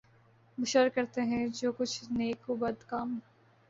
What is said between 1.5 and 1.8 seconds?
جو